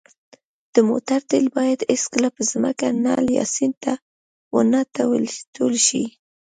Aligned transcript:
د 0.73 0.75
موټر 0.89 1.19
تېل 1.29 1.45
باید 1.57 1.79
هېڅکله 1.91 2.29
په 2.35 2.41
ځمکه، 2.51 2.87
نل، 3.03 3.25
یا 3.37 3.45
سیند 3.55 3.75
ته 3.83 3.93
ونهتوېل 4.53 5.25
ش 5.85 5.89